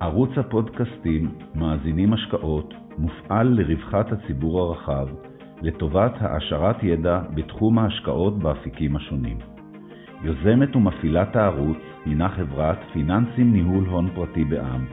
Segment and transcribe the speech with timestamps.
[0.00, 5.08] ערוץ הפודקאסטים מאזינים השקעות מופעל לרווחת הציבור הרחב,
[5.62, 9.38] לטובת העשרת ידע בתחום ההשקעות באפיקים השונים.
[10.22, 14.86] יוזמת ומפעילת הערוץ הינה חברת פיננסים ניהול הון פרטי בע"מ,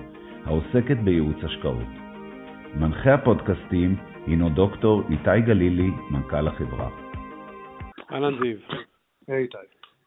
[0.46, 1.92] העוסקת בייעוץ השקעות.
[2.76, 3.96] מנחה הפודקאסטים
[4.28, 6.90] הינו דוקטור איתי גלילי, מנכ"ל החברה.
[8.12, 8.58] אהלן זיו.
[9.28, 9.58] היי איתי.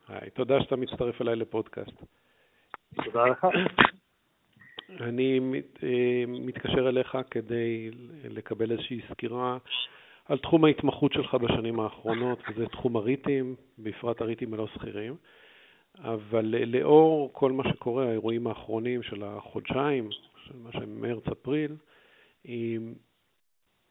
[0.08, 2.04] היי, תודה שאתה מצטרף אליי לפודקאסט.
[3.04, 3.46] תודה לך.
[5.00, 5.41] אני
[5.82, 7.91] אה, מתקשר אליך כדי
[8.24, 9.59] לקבל איזושהי סקירה
[10.24, 15.16] על תחום ההתמחות שלך בשנים האחרונות, וזה תחום הריטים, בפרט הריטים הלא שכירים.
[15.98, 20.09] אבל לאור כל מה שקורה, האירועים האחרונים של החודשיים,
[20.46, 21.77] של מה שהם מרץ-אפריל,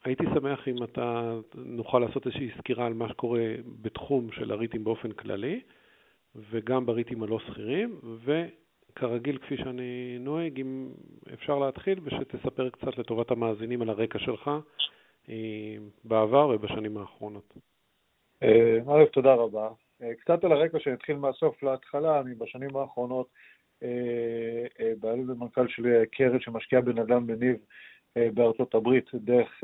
[0.04, 5.12] הייתי שמח אם אתה נוכל לעשות איזושהי סקירה על מה שקורה בתחום של הריטים באופן
[5.12, 5.62] כללי,
[6.36, 8.00] וגם בריטים הלא שכירים,
[8.98, 10.90] וכרגיל, כפי שאני נוהג, אם
[11.34, 14.52] אפשר להתחיל, ושתספר קצת לטובת המאזינים על הרקע שלך
[15.30, 17.54] אה, בעבר ובשנים האחרונות.
[18.44, 19.70] אה, א', תודה רבה.
[20.02, 23.28] אה, קצת על הרקע שנתחיל מהסוף להתחלה, אני בשנים האחרונות
[25.00, 27.56] בעלים ומנכ"ל של קרן שמשקיעה בנדל"ן בניב
[28.34, 29.64] בארצות הברית דרך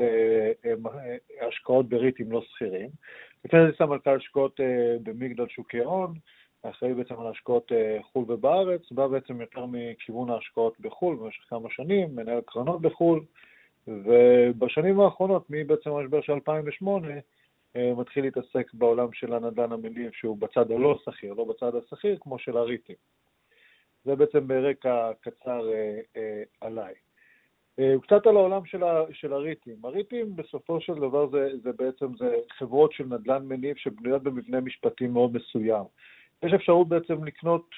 [1.48, 2.90] השקעות בריטים לא שכירים.
[3.44, 4.60] לפני זה סמנכ"ל השקעות
[5.02, 6.14] במגדל שוקי הון,
[6.70, 7.72] אחראי בעצם על השקעות
[8.12, 13.24] חו"ל ובארץ, בא בעצם יותר מכיוון ההשקעות בחו"ל במשך כמה שנים, מנהל קרנות בחו"ל,
[13.88, 17.08] ובשנים האחרונות, מבעצם המשבר של 2008,
[17.96, 22.56] מתחיל להתעסק בעולם של הנדל"ן המניב שהוא בצד הלא שכיר, לא בצד השכיר, כמו של
[22.56, 22.96] הריטים.
[24.04, 26.94] זה בעצם ברקע קצר אה, אה, עליי.
[27.78, 29.76] אה, קצת על העולם של, ה, של הריטים.
[29.84, 35.06] הריטים בסופו של דבר זה, זה בעצם זה חברות של נדל"ן מניב שבנויות במבנה משפטי
[35.06, 35.84] מאוד מסוים.
[36.44, 37.70] יש אפשרות בעצם לקנות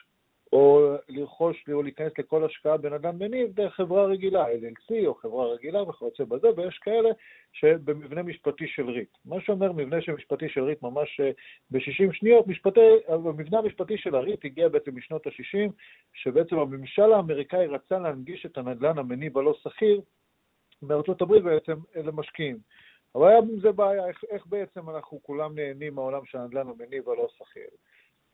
[0.53, 5.83] או לרכוש או להיכנס לכל השקעה בנדל"ן מניב דרך חברה רגילה, LLC או חברה רגילה
[5.83, 7.08] וכיוצא בזה, ויש כאלה
[7.53, 9.08] שבמבנה משפטי של ריט.
[9.25, 11.31] מה שאומר מבנה של משפטי של ריט ממש אה,
[11.70, 15.70] ב-60 שניות, משפטי, המבנה המשפטי של הריט הגיע בעצם משנות ה-60,
[16.14, 20.01] שבעצם הממשל האמריקאי רצה להנגיש את הנדל"ן המניב הלא סחיר
[20.83, 22.58] בארצות הברית בעצם למשקיעים.
[23.14, 27.08] אבל היה עם זה בעיה, איך, איך בעצם אנחנו כולם נהנים מהעולם של הנדל"ן המניב
[27.08, 27.68] הלא סחיר.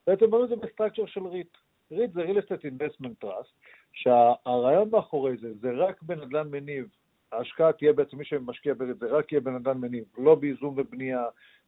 [0.07, 1.57] בעצם בנו את זה ב structure של ריט.
[1.93, 3.53] ריט זה real estate investment trust,
[3.93, 6.89] שהרעיון מאחורי זה, זה רק בנדל"ן מניב.
[7.33, 11.25] ההשקעה תהיה בעצם, מי שמשקיע בריט זה רק יהיה בנדל"ן מניב, לא בייזום ובנייה,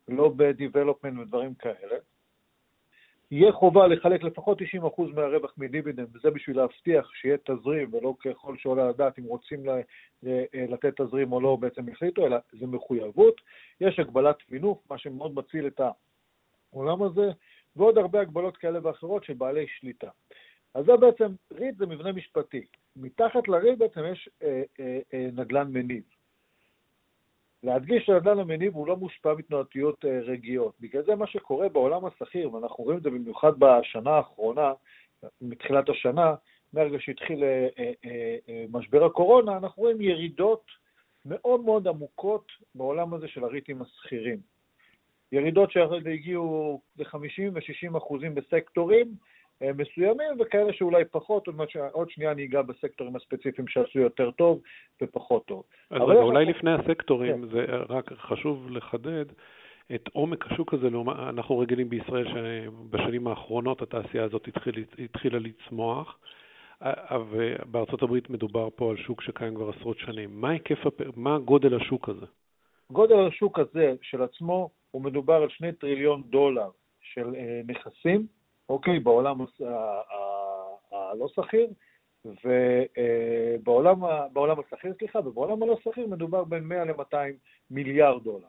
[0.09, 1.97] לא ב development ודברים כאלה.
[3.31, 4.65] יהיה חובה לחלק לפחות 90%
[5.15, 9.62] מהרווח מדיבידנד, וזה בשביל להבטיח שיהיה תזרים, ולא ככל שעולה לדעת אם רוצים
[10.53, 13.41] לתת תזרים או לא בעצם החליטו, אלא זה מחויבות.
[13.81, 15.81] יש הגבלת מינוף, מה שמאוד מציל את
[16.73, 17.31] העולם הזה.
[17.77, 20.09] ועוד הרבה הגבלות כאלה ואחרות של בעלי שליטה.
[20.75, 22.67] אז זה בעצם, ריט זה מבנה משפטי.
[22.97, 26.03] מתחת לריט בעצם יש אה, אה, אה, נדל"ן מניב.
[27.62, 30.75] להדגיש שנדל"ן המניב הוא לא מושפע מתנועתיות אה, רגיעות.
[30.81, 34.73] בגלל זה מה שקורה בעולם השכיר, ואנחנו רואים את זה במיוחד בשנה האחרונה,
[35.41, 36.35] מתחילת השנה,
[36.73, 40.65] מהרגע שהתחיל אה, אה, אה, אה משבר הקורונה, אנחנו רואים ירידות
[41.25, 44.39] מאוד מאוד עמוקות בעולם הזה של הריטים השכירים.
[45.34, 49.06] ירידות שהגיעו ל-50 ו-60 אחוזים בסקטורים
[49.62, 51.49] אה, מסוימים, וכאלה שאולי פחות,
[51.93, 54.61] עוד שנייה אני אגע בסקטורים הספציפיים שעשו יותר טוב
[55.03, 55.62] ופחות טוב.
[55.91, 57.49] אז רגע, אולי לפני הסקטורים, כן.
[57.49, 59.25] זה רק חשוב לחדד
[59.94, 60.89] את עומק השוק הזה,
[61.28, 66.19] אנחנו רגילים בישראל שבשנים האחרונות התעשייה הזאת התחיל, התחילה לצמוח.
[67.31, 70.41] ובארצות הברית מדובר פה על שוק שקיים כבר עשרות שנים.
[70.41, 70.78] מה היקף,
[71.17, 72.27] מה גודל השוק הזה?
[72.91, 78.27] גודל השוק הזה של עצמו הוא מדובר על שני טריליון דולר של אה, נכסים,
[78.69, 79.39] אוקיי, בעולם
[80.93, 81.69] הלא שכיר,
[82.25, 87.17] ובעולם אה, השכיר, סליחה, ובעולם הלא שכיר מדובר בין 100 ל-200
[87.71, 88.49] מיליארד דולר.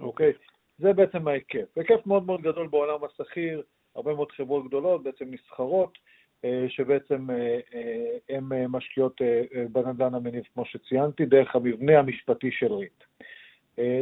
[0.00, 0.32] אוקיי?
[0.78, 1.76] זה בעצם ההיקף.
[1.76, 3.62] היקף מאוד מאוד גדול בעולם הסחיר,
[3.94, 5.98] הרבה מאוד חברות גדולות בעצם נסחרות,
[6.68, 7.26] שבעצם
[8.28, 9.20] הן משקיעות
[9.72, 13.04] בנדל"ן המניב, כמו שציינתי, דרך המבנה המשפטי של ריט.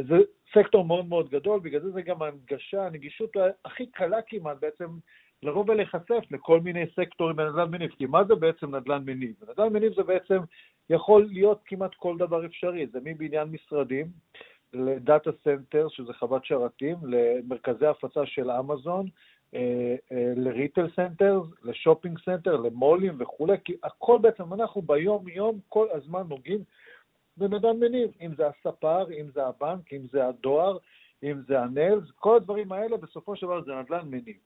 [0.08, 0.16] זה
[0.54, 3.30] סקטור מאוד מאוד גדול, בגלל זה זה גם ההנגשה, הנגישות
[3.64, 4.86] הכי קלה כמעט בעצם
[5.42, 7.90] לבוא ולהיחשף לכל מיני סקטורים בנדל"ן מניב.
[7.90, 9.34] כי מה זה בעצם נדל"ן מניב?
[9.50, 10.38] נדל"ן מניב זה בעצם
[10.90, 14.06] יכול להיות כמעט כל דבר אפשרי, זה מבניין משרדים
[14.72, 19.12] ל data center, שזה חוות שרתים, למרכזי הפצה של אמזון, אה, אה,
[20.36, 26.22] ל retail center, ל shopping center, למולים וכולי, כי הכל בעצם, אנחנו ביום-יום כל הזמן
[26.28, 26.64] נוגעים
[27.36, 30.78] בנדל"ן מניב, אם זה הספר, אם זה הבנק, אם זה הדואר,
[31.22, 34.36] אם זה ה nails, כל הדברים האלה בסופו של דבר זה נדל"ן מניב.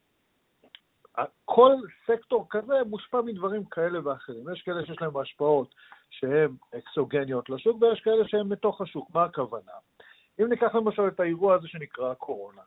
[1.45, 1.73] כל
[2.07, 4.53] סקטור כזה מושפע מדברים כאלה ואחרים.
[4.53, 5.75] יש כאלה שיש להם השפעות
[6.11, 9.11] שהן אקסוגניות לשוק, ויש כאלה שהן מתוך השוק.
[9.15, 9.73] מה הכוונה?
[10.41, 12.63] אם ניקח למשל את האירוע הזה שנקרא הקורונה,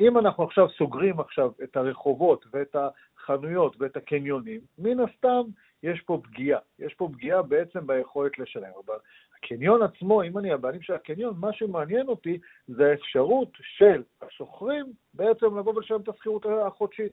[0.00, 5.42] אם אנחנו עכשיו סוגרים עכשיו את הרחובות ואת החנויות ואת הקניונים, מן הסתם
[5.82, 6.60] יש פה פגיעה.
[6.78, 8.72] יש פה פגיעה בעצם ביכולת לשלם.
[8.86, 8.94] אבל
[9.36, 15.58] הקניון עצמו, אם אני הבעלים של הקניון, מה שמעניין אותי זה האפשרות של השוכרים בעצם
[15.58, 17.12] לבוא ולשלם את השכירות החודשית.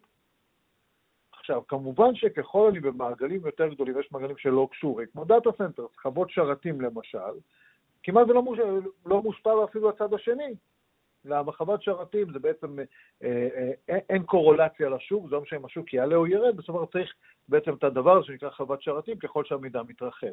[1.31, 6.29] עכשיו, כמובן שככל אני במעגלים יותר גדולים, יש מעגלים שלא קשורים, כמו data center, חוות
[6.29, 7.39] שרתים למשל,
[8.03, 8.59] כמעט ולא מוש...
[9.05, 10.55] לא מושפע אפילו הצד השני.
[11.25, 12.85] למה חוות שרתים זה בעצם, אה,
[13.23, 16.85] אה, אה, אין קורולציה לשוק, זה לא משנה אם השוק יעלה או ירד, בסופו של
[16.85, 17.13] דבר צריך
[17.47, 20.27] בעצם את הדבר הזה שנקרא חוות שרתים ככל שהמידע מתרחב.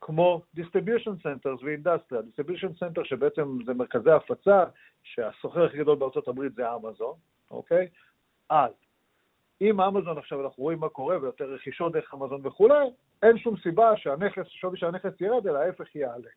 [0.00, 4.64] כמו distribution centers ו industrial, distribution center שבעצם זה מרכזי הפצה,
[5.02, 7.14] שהסוחר הכי גדול בארצות הברית זה אמזון,
[7.50, 7.88] אוקיי?
[8.50, 8.72] אז
[9.60, 12.86] אם אמזון עכשיו אנחנו רואים מה קורה ויותר רכישות דרך אמזון וכולי,
[13.22, 16.30] אין שום סיבה שהנכס, שווי שהנכס ירד, אלא ההפך יעלה.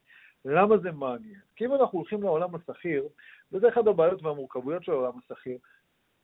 [0.48, 1.40] למה זה מעניין?
[1.56, 3.08] כי אם אנחנו הולכים לעולם השכיר,
[3.52, 5.58] וזה אחת הבעיות והמורכבויות של העולם השכיר,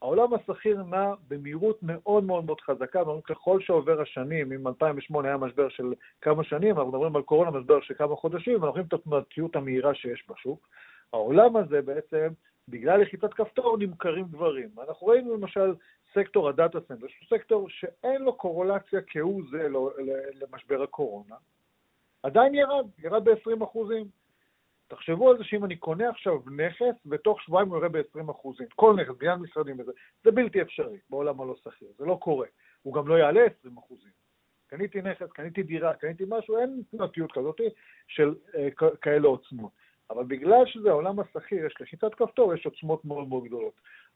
[0.01, 5.69] העולם השכיר נע במהירות מאוד מאוד מאוד חזקה, ככל שעובר השנים, אם 2008 היה משבר
[5.69, 9.55] של כמה שנים, אנחנו מדברים על קורונה, משבר של כמה חודשים, ואנחנו רואים את התנועתיות
[9.55, 10.67] המהירה שיש בשוק.
[11.13, 12.27] העולם הזה בעצם,
[12.67, 14.69] בגלל לחיצת כפתור, נמכרים דברים.
[14.87, 15.73] אנחנו ראינו למשל
[16.13, 19.67] סקטור ה data center, שהוא סקטור שאין לו קורולציה כהוא זה
[20.41, 21.35] למשבר הקורונה,
[22.23, 24.05] עדיין ירד, ירד ב-20 אחוזים.
[24.87, 28.67] תחשבו על זה שאם אני קונה עכשיו נכס, בתוך שבועיים הוא ירד ב-20 אחוזים.
[28.75, 29.91] כל נכס, בניין משרדים וזה,
[30.23, 32.47] זה בלתי אפשרי בעולם הלא סחיר, זה לא קורה.
[32.81, 34.11] הוא גם לא יעלה 20 אחוזים.
[34.67, 37.61] קניתי נכס, קניתי דירה, קניתי משהו, אין תנועתיות כזאת
[38.07, 38.69] של אה,
[39.01, 39.71] כאלה עוצמות.
[40.09, 43.73] אבל בגלל שזה העולם השכיר, יש לחיצת כפתור, יש עוצמות מאוד מאוד גדולות.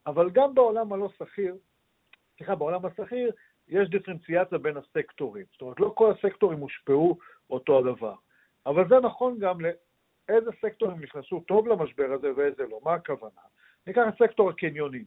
[0.07, 1.55] אבל גם בעולם הלא שכיר,
[2.37, 3.31] סליחה, בעולם השכיר,
[3.69, 5.45] יש דיפרנציאציה בין הסקטורים.
[5.51, 7.17] זאת אומרת, לא כל הסקטורים הושפעו
[7.49, 8.15] אותו הדבר.
[8.65, 12.79] אבל זה נכון גם לאיזה סקטורים נכנסו טוב למשבר הזה ואיזה לא.
[12.83, 13.41] מה הכוונה?
[13.87, 15.05] ניקח את סקטור הקניונים.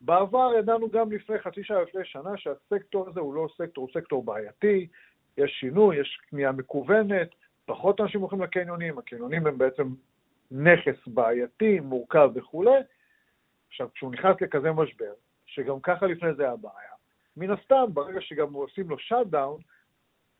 [0.00, 4.24] בעבר ידענו גם לפני חצי שעה, לפני שנה, שהסקטור הזה הוא לא סקטור, הוא סקטור
[4.24, 4.86] בעייתי,
[5.38, 7.28] יש שינוי, יש קנייה מקוונת,
[7.64, 9.94] פחות אנשים הולכים לקניונים, הקניונים הם בעצם
[10.50, 12.80] נכס בעייתי, מורכב וכולי.
[13.68, 15.12] עכשיו, כשהוא נכנס לכזה משבר,
[15.46, 16.95] שגם ככה לפני זה היה בעיה,
[17.36, 19.60] מן הסתם, ברגע שגם עושים לו shutdown,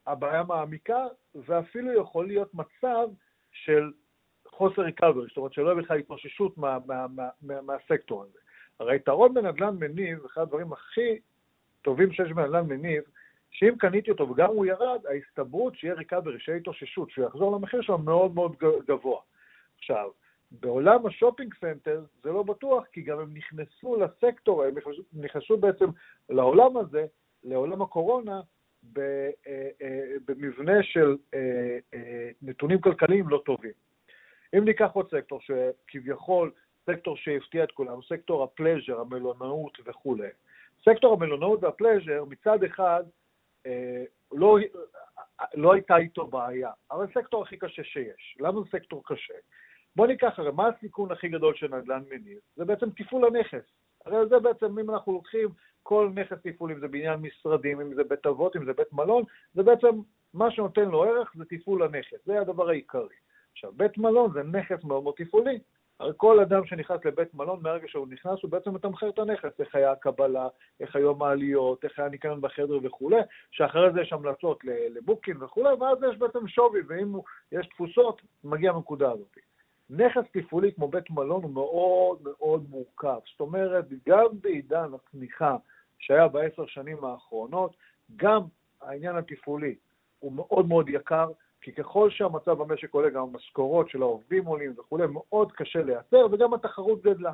[0.07, 3.09] הבעיה מעמיקה, ואפילו יכול להיות מצב
[3.53, 3.93] של
[4.47, 8.39] חוסר recovery, זאת אומרת שלא יהיה בכלל התאוששות מה, מה, מה, מה, מהסקטור הזה.
[8.81, 11.19] הרי היתרון בנדל"ן מניב, אחד הדברים הכי
[11.83, 13.03] טובים שיש בנדל"ן מניב,
[13.51, 17.99] שאם קניתי אותו וגם הוא ירד, ההסתברות שיהיה recovery, שיהיה התאוששות, שהוא יחזור למחיר שלו
[17.99, 18.57] מאוד מאוד
[18.89, 19.21] גבוה.
[19.79, 20.11] עכשיו,
[20.51, 24.75] בעולם ה shopping center זה לא בטוח, כי גם הם נכנסו לסקטור, הם
[25.13, 25.87] נכנסו בעצם
[26.29, 27.07] לעולם הזה,
[27.45, 28.41] לעולם הקורונה,
[28.99, 29.31] אה,
[29.83, 31.79] אה, במבנה של אה,
[32.43, 33.73] נתונים כלכליים לא טובים.
[34.57, 36.51] אם ניקח עוד סקטור שכביכול
[36.87, 40.29] סקטור שהפתיע את כולם, סקטור הפלז'ר, המלונאות וכולי.
[40.85, 43.05] סקטור המלונאות והפלז'ר מצד אחד
[44.33, 44.59] לא,
[45.55, 48.37] לא הייתה איתו בעיה, אבל סקטור הכי קשה שיש.
[48.41, 49.35] למה זה סקטור קשה?
[49.97, 52.39] בוא ניקח, הרי מה הסיכון הכי גדול של נדל"ן מניב?
[52.57, 53.65] זה בעצם תפעול הנכס.
[54.07, 55.49] הרי זה בעצם, אם אנחנו לוקחים
[55.83, 59.23] כל נכס תפעולי, אם זה בניין משרדים, אם זה בית אבות, אם זה בית מלון,
[59.55, 60.01] זה בעצם,
[60.35, 63.15] מה שנותן לו ערך זה תפעול הנכס, זה הדבר העיקרי.
[63.53, 65.59] עכשיו, בית מלון זה נכס מאוד מאוד תפעולי.
[66.01, 69.75] הרי כל אדם שנכנס לבית מלון, מהרגע שהוא נכנס, הוא בעצם מתמחר את הנכס, איך
[69.75, 70.49] היה הקבלה,
[70.81, 75.99] איך היו המעליות, איך היה ניקיון בחדר וכולי, שאחרי זה יש המלצות לבוקינג וכולי, ואז
[76.11, 77.13] יש בעצם שווי, ואם
[77.53, 79.37] יש תפוסות, מגיע מהנקודה הזאת.
[79.91, 83.19] נכס תפעולי כמו בית מלון הוא מאוד מאוד מורכב.
[83.31, 85.57] זאת אומרת, גם בעידן הצמיחה
[85.99, 87.77] שהיה בעשר שנים האחרונות,
[88.17, 88.43] גם
[88.81, 89.75] העניין התפעולי
[90.19, 95.05] הוא מאוד מאוד יקר, כי ככל שהמצב במשק עולה, גם המשכורות של העובדים עולים וכולי,
[95.07, 97.33] מאוד קשה לייצר, וגם התחרות גדלה.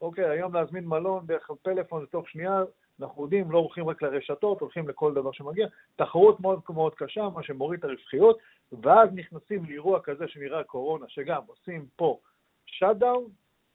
[0.00, 2.62] אוקיי, היום להזמין מלון דרך פלאפון לתוך שנייה,
[3.02, 5.66] אנחנו יודעים, לא הולכים רק לרשתות, הולכים לכל דבר שמגיע.
[5.96, 8.38] תחרות מאוד מאוד קשה, מה שמוריד את הרווחיות,
[8.72, 12.18] ואז נכנסים לאירוע כזה שנראה קורונה, שגם עושים פה
[12.66, 13.24] שאט-דאון,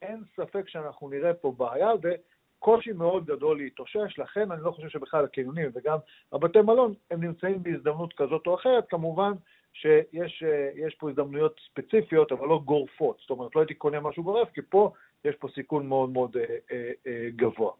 [0.02, 5.24] אין ספק שאנחנו נראה פה בעיה, וקושי מאוד גדול להתאושש, לכן אני לא חושב שבכלל
[5.24, 5.98] הקניונים וגם
[6.32, 9.32] הבתי מלון, הם נמצאים בהזדמנות כזאת או אחרת, כמובן
[9.74, 14.62] שיש פה הזדמנויות ספציפיות, אבל לא גורפות, זאת אומרת, לא הייתי קונה משהו גורף, כי
[14.70, 14.92] פה
[15.26, 17.72] יש פה סיכון מאוד מאוד אה, אה, אה, גבוה.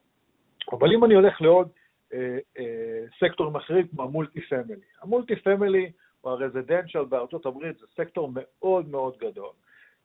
[0.72, 1.68] אבל אם אני הולך לעוד
[2.14, 5.90] אה, אה, סקטורים אחרים, כמו ה multifamily, ה multifamily
[6.24, 9.52] או ה residential בארצות הברית זה סקטור מאוד מאוד גדול,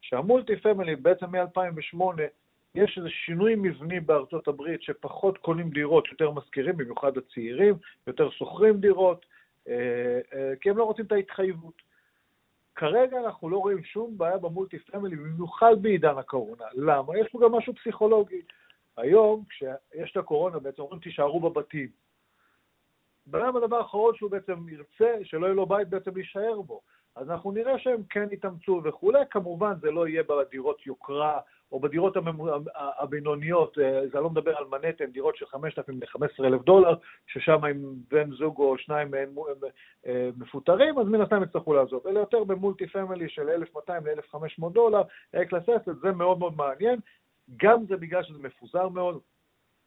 [0.01, 2.21] שה multifamily בעצם מ-2008
[2.75, 7.75] יש איזה שינוי מבני בארצות הברית שפחות קונים דירות, יותר משכירים, במיוחד הצעירים,
[8.07, 9.25] יותר שוכרים דירות,
[9.67, 11.81] אה, אה, כי הם לא רוצים את ההתחייבות.
[12.75, 16.65] כרגע אנחנו לא רואים שום בעיה במולטי פמילי, במיוחד בעידן הקורונה.
[16.73, 17.17] למה?
[17.17, 18.41] יש פה גם משהו פסיכולוגי.
[19.01, 21.87] היום, כשיש את הקורונה, בעצם אומרים תישארו בבתים.
[23.35, 26.81] אדם הדבר האחרון שהוא בעצם ירצה, שלא יהיה לו בית בעצם להישאר בו.
[27.15, 31.39] אז אנחנו נראה שהם כן יתאמצו וכולי, כמובן זה לא יהיה בדירות יוקרה
[31.71, 32.17] או בדירות
[32.99, 36.95] הבינוניות, אה, זה לא מדבר על מנהטן, דירות של 5,000 ל-15,000 דולר,
[37.27, 39.35] ששם אם בן זוג או שניים מהם
[40.05, 42.07] אה, מפוטרים, אז מן הסתם יצטרכו לעזוב.
[42.07, 45.01] אלא יותר ב multi family של 1,200 ל-1,500 דולר,
[45.49, 46.99] class asset, זה מאוד מאוד מעניין.
[47.57, 49.19] גם זה בגלל שזה מפוזר מאוד,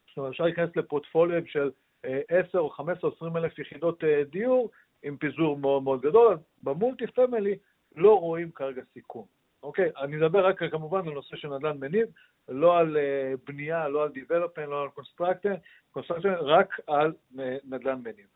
[0.08, 1.70] זאת אומרת, אפשר להיכנס לפורטפוליו של
[2.02, 4.70] 10 אה, או 15 או 20 אלף יחידות דיור
[5.02, 7.54] עם פיזור מאוד מאוד גדול, אז ב multi family
[7.96, 9.24] לא רואים כרגע סיכון.
[9.62, 12.08] אוקיי, אני אדבר רק כמובן על נושא של נדל"ן מניב,
[12.48, 18.26] לא על uh, בנייה, לא על development, לא על construction, רק על uh, נדל"ן מניב.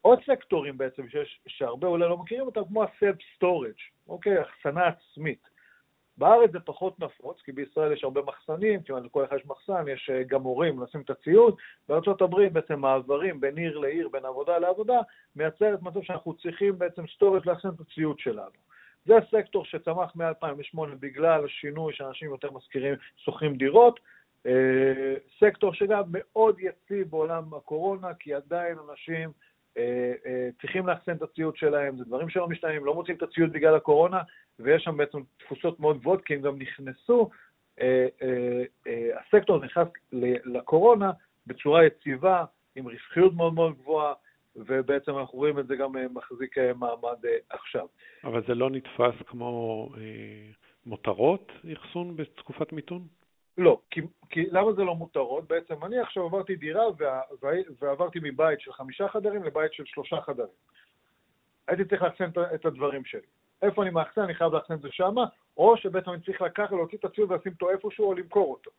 [0.00, 5.48] עוד סקטורים בעצם שיש, שהרבה אולי לא מכירים אותם, כמו ה-self storage, אוקיי, החסנה עצמית.
[6.18, 10.10] בארץ זה פחות נפוץ, כי בישראל יש הרבה מחסנים, כמעט לכל אחד יש מחסן, יש
[10.10, 11.56] uh, גם הורים לשים את הציוד.
[11.88, 15.00] בארה"ב בעצם מעברים בין עיר לעיר, בין עבודה לעבודה,
[15.36, 18.72] מייצרת מצב שאנחנו צריכים בעצם storage לאחסן את הציוד שלנו.
[19.06, 24.00] זה סקטור שצמח מ-2008 בגלל השינוי שאנשים יותר משכירים, שוכרים דירות.
[24.46, 29.30] אה, סקטור שגם מאוד יציב בעולם הקורונה, כי עדיין אנשים
[29.78, 33.52] אה, אה, צריכים לאחסן את הציוד שלהם, זה דברים שלא משתנים, לא מוצאים את הציוד
[33.52, 34.20] בגלל הקורונה,
[34.58, 37.30] ויש שם בעצם תפוסות מאוד גבוהות, כי הם גם נכנסו,
[39.14, 39.88] הסקטור נכנס
[40.44, 41.10] לקורונה
[41.46, 42.44] בצורה יציבה,
[42.76, 44.14] עם רווחיות מאוד מאוד גבוהה,
[44.56, 47.86] ובעצם אנחנו רואים את זה גם אה, מחזיק אה, מעמד אה, עכשיו.
[48.24, 50.00] אבל זה לא נתפס כמו אה,
[50.86, 53.06] מותרות, אחסון בתקופת מיתון?
[53.58, 55.48] לא, כי, כי למה זה לא מותרות?
[55.48, 57.20] בעצם אני עכשיו עברתי דירה וה,
[57.80, 60.48] ועברתי מבית של חמישה חדרים לבית של שלושה חדרים.
[61.68, 63.26] הייתי צריך לאחסן את הדברים שלי.
[63.62, 65.24] איפה אני מאחסן, אני חייב לאחסן את זה שמה,
[65.56, 68.70] או שבעצם אני צריך לקחת, להוציא את הציוד ולשים אותו איפשהו או למכור אותו.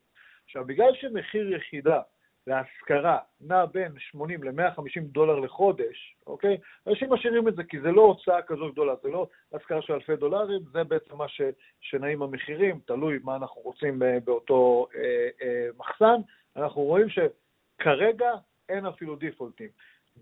[0.45, 2.01] עכשיו, בגלל שמחיר יחידה
[2.47, 6.57] להשכרה נע בין 80 ל-150 דולר לחודש, אוקיי?
[6.87, 10.15] אנשים משאירים את זה כי זה לא הוצאה כזו גדולה, זה לא השכרה של אלפי
[10.15, 11.41] דולרים, זה בעצם מה ש,
[11.81, 16.21] שנעים המחירים, תלוי מה אנחנו רוצים אה, באותו אה, אה, מחסן.
[16.55, 18.31] אנחנו רואים שכרגע
[18.69, 19.69] אין אפילו דיפולטים.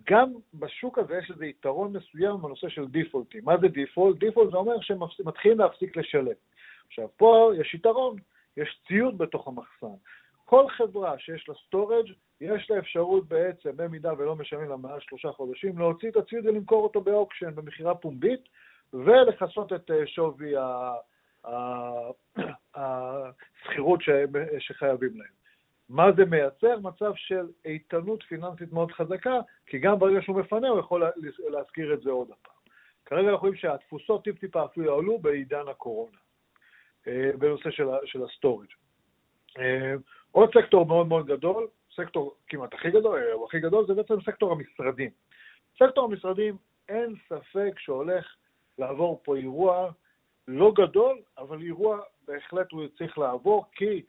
[0.10, 3.42] גם בשוק הזה יש איזה יתרון מסוים בנושא של דיפולטים.
[3.46, 4.18] מה זה דיפולט?
[4.18, 6.32] דיפולט זה אומר שהם מתחילים להפסיק לשלם.
[6.88, 8.18] עכשיו, פה יש יתרון,
[8.58, 9.96] יש ציוד בתוך המחסן.
[10.46, 15.32] כל חברה שיש לה storage יש לה אפשרות בעצם, במידה ולא משלמים לה מעל שלושה
[15.32, 18.50] חודשים, להוציא את הציוד ולמכור אותו ב auction, במכירה פומבית,
[18.94, 20.54] ולכסות את אה, שווי
[22.76, 24.00] השכירות
[24.60, 25.41] שחייבים להם.
[25.92, 26.80] מה זה מייצר?
[26.80, 31.04] מצב של איתנות פיננסית מאוד חזקה, כי גם ברגע שהוא מפנה הוא יכול
[31.50, 32.56] להשכיר את זה עוד הפעם.
[33.06, 36.18] כרגע אנחנו רואים שהתפוסות טיפ-טיפה אפילו עלו בעידן הקורונה,
[37.08, 37.70] אה, בנושא
[38.06, 38.68] של ה storage.
[39.60, 39.94] אה,
[40.32, 44.52] עוד סקטור מאוד מאוד גדול, סקטור כמעט הכי גדול, או הכי גדול, זה בעצם סקטור
[44.52, 45.10] המשרדים.
[45.84, 46.58] סקטור המשרדים,
[46.90, 48.36] אין ספק שהולך
[48.78, 49.92] לעבור פה אירוע
[50.48, 54.02] לא גדול, אבל אירוע בהחלט הוא צריך לעבור, כי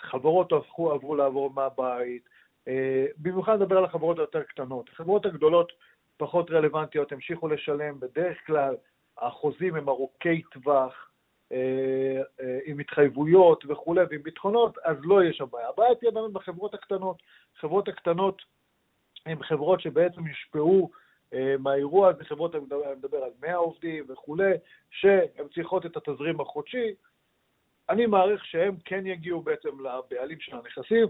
[0.00, 2.28] חברות הפכו, עברו לעבוד מהבית,
[2.68, 4.88] אה, במיוחד לדבר על החברות היותר קטנות.
[4.92, 5.72] החברות הגדולות
[6.16, 8.76] פחות רלוונטיות, המשיכו לשלם, בדרך כלל
[9.18, 11.10] החוזים הם ארוכי טווח,
[11.52, 15.68] אה, אה, עם התחייבויות וכולי ועם ביטחונות, אז לא יש שם בעיה.
[15.68, 17.22] הבעיה תהיה באמת בחברות הקטנות.
[17.60, 18.42] חברות הקטנות
[19.26, 20.90] הן חברות שבעצם יושפעו
[21.58, 22.64] מהאירוע הזה, חברות, אני
[22.96, 24.52] מדבר על 100 עובדים וכולי,
[24.90, 26.94] שהן צריכות את התזרים החודשי.
[27.90, 31.06] אני מעריך שהם כן יגיעו בעצם לבעלים של הנכסים,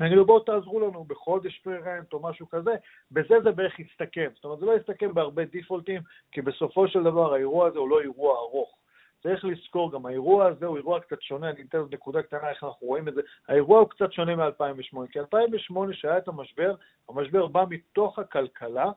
[0.00, 2.74] אגיד בואו תעזרו לנו בחודש פרנט או משהו כזה,
[3.10, 4.30] בזה זה בערך יסתכם.
[4.34, 6.00] זאת אומרת, זה לא יסתכם בהרבה דיפולטים,
[6.32, 8.78] כי בסופו של דבר האירוע הזה הוא לא אירוע ארוך.
[9.22, 12.86] צריך לזכור, גם האירוע הזה הוא אירוע קצת שונה, אני אתן נקודה קטנה איך אנחנו
[12.86, 13.20] רואים את זה.
[13.48, 16.74] האירוע הוא קצת שונה מ-2008, כי 2008 שהיה את המשבר,
[17.08, 18.90] המשבר בא מתוך הכלכלה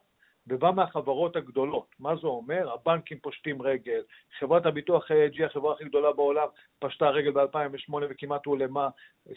[0.48, 1.96] ובא מהחברות הגדולות.
[2.00, 2.74] מה זה אומר?
[2.74, 4.02] הבנקים פושטים רגל,
[4.40, 6.48] חברת הביטוח AIG, החברה הכי גדולה בעולם,
[6.80, 8.90] פשטה רגל ב-2008 וכמעט הולמה,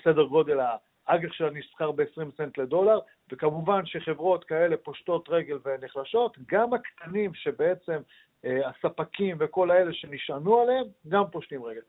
[0.05, 2.99] סדר גודל האג"ח שלה נסחר ב-20 סנט לדולר,
[3.33, 8.01] וכמובן שחברות כאלה פושטות רגל ונחלשות, גם הקטנים שבעצם
[8.45, 11.81] אה, הספקים וכל האלה שנשענו עליהם, גם פושטים רגל.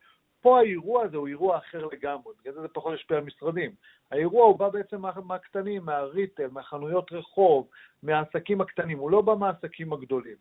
[0.45, 3.71] פה האירוע הזה הוא אירוע אחר לגמרי, בגלל זה זה פחות השפיע על משרדים.
[4.11, 7.67] האירוע הוא בא בעצם מה, מהקטנים, מהריטל, מהחנויות רחוב,
[8.03, 10.35] מהעסקים הקטנים, הוא לא בא מהעסקים הגדולים.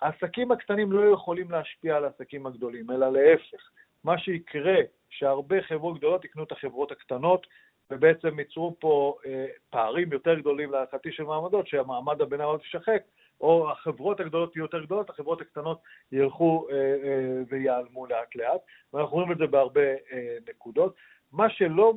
[0.00, 3.70] העסקים הקטנים לא יכולים להשפיע על העסקים הגדולים, אלא להפך.
[4.04, 4.76] מה שיקרה,
[5.10, 7.46] שהרבה חברות גדולות יקנו את החברות הקטנות,
[7.90, 13.02] ובעצם ייצרו פה אה, פערים יותר גדולים להערכתי של מעמדות, שהמעמד הביניים עוד ישחק,
[13.40, 15.80] או החברות הגדולות יהיו יותר גדולות, החברות הקטנות
[16.12, 18.60] ילכו אה, אה, ויעלמו לאט לאט,
[18.92, 20.94] ואנחנו רואים את זה בהרבה אה, נקודות.
[21.32, 21.94] מה שלא,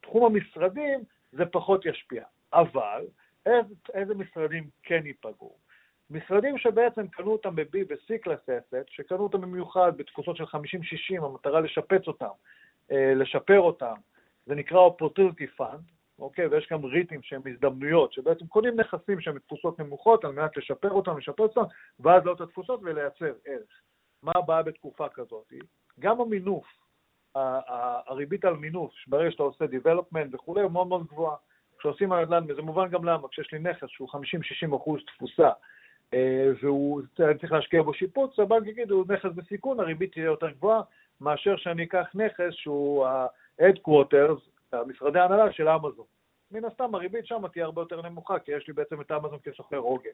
[0.00, 1.00] תחום המשרדים
[1.32, 3.04] זה פחות ישפיע, אבל
[3.46, 5.56] איזה, איזה משרדים כן ייפגעו?
[6.10, 10.46] משרדים שבעצם קנו אותם ב-B ו-C קלאססת, שקנו אותם במיוחד בתקופות של 50-60,
[11.24, 12.30] המטרה לשפץ אותם,
[12.90, 13.94] לשפר אותם,
[14.46, 16.46] זה נקרא Opportunity Fund, אוקיי?
[16.46, 21.18] ויש גם ריטים שהם הזדמנויות, שבעצם קונים נכסים שהם בתפוסות נמוכות על מנת לשפר אותם,
[21.18, 21.62] לשפר אותם,
[22.00, 23.80] ואז לעלות את התפוסות ולייצר ערך.
[24.22, 25.52] מה הבעיה בתקופה כזאת?
[26.00, 26.66] גם המינוף,
[27.34, 31.36] הריבית על מינוף, ברגע שאתה עושה development וכולי, הוא מאוד מאוד גבוהה.
[31.78, 34.08] כשעושים על נדל"ן, וזה מובן גם למה, כשיש לי נכס שהוא
[34.72, 35.50] 50-60 אחוז תפוסה,
[36.14, 37.02] אה, והוא
[37.40, 40.80] צריך להשקיע בו שיפוץ, הבנק יגיד, הוא נכס בסיכון, הריבית תהיה יותר גבוהה,
[41.20, 46.06] מאשר שאני אקח נכס שהוא ה-headquarters, המשרדי ההנהלה של אמזון.
[46.50, 49.76] מן הסתם הריבית שם תהיה הרבה יותר נמוכה, כי יש לי בעצם את אמזון כסוחר
[49.76, 50.10] עוגן.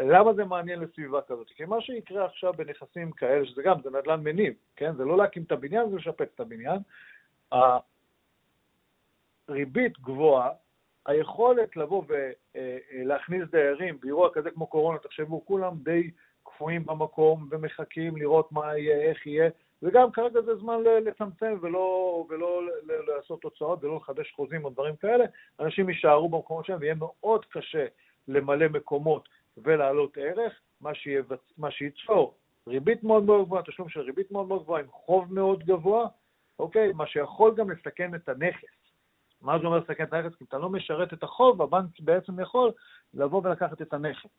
[0.00, 1.50] למה זה מעניין לסביבה כזאת?
[1.50, 4.96] כי מה שיקרה עכשיו בנכסים כאלה, שזה גם, זה נדל"ן מניב, כן?
[4.96, 6.78] זה לא להקים את הבניין, זה לשפץ את הבניין.
[9.48, 10.50] הריבית גבוהה,
[11.06, 16.10] היכולת לבוא ולהכניס דיירים באירוע כזה כמו קורונה, תחשבו, כולם די
[16.42, 19.50] קפואים במקום ומחכים לראות מה יהיה, איך יהיה,
[19.82, 22.62] וגם כרגע זה זמן לצמצם ולא, ולא
[23.06, 25.24] לעשות תוצאות ולא לחדש חוזים או דברים כאלה,
[25.60, 27.86] אנשים יישארו במקומות שלהם ויהיה מאוד קשה
[28.28, 31.52] למלא מקומות ולהעלות ערך, מה, שיבצ...
[31.58, 32.34] מה שייצור
[32.68, 36.06] ריבית מאוד מאוד גבוהה, תשלום של ריבית מאוד מאוד גבוהה עם חוב מאוד גבוה,
[36.58, 36.92] אוקיי?
[36.92, 38.70] מה שיכול גם לסכן את הנכס.
[39.42, 40.36] מה זה אומר לסכן את הנכס?
[40.36, 42.72] כי אתה לא משרת את החוב, הבנק בעצם יכול
[43.14, 44.30] לבוא ולקחת את הנכס.